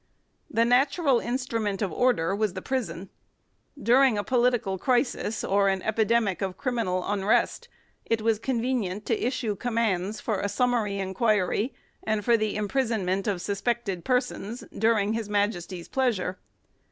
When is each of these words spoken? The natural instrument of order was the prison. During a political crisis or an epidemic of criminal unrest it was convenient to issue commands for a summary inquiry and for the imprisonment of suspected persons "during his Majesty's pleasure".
The 0.49 0.65
natural 0.65 1.19
instrument 1.19 1.83
of 1.83 1.93
order 1.93 2.35
was 2.35 2.53
the 2.55 2.61
prison. 2.63 3.11
During 3.79 4.17
a 4.17 4.23
political 4.23 4.79
crisis 4.79 5.43
or 5.43 5.69
an 5.69 5.83
epidemic 5.83 6.41
of 6.41 6.57
criminal 6.57 7.05
unrest 7.05 7.69
it 8.07 8.19
was 8.19 8.39
convenient 8.39 9.05
to 9.05 9.23
issue 9.23 9.55
commands 9.55 10.19
for 10.19 10.39
a 10.41 10.49
summary 10.49 10.97
inquiry 10.97 11.75
and 12.03 12.25
for 12.25 12.35
the 12.35 12.55
imprisonment 12.55 13.27
of 13.27 13.43
suspected 13.43 14.03
persons 14.03 14.63
"during 14.75 15.13
his 15.13 15.29
Majesty's 15.29 15.87
pleasure". 15.87 16.39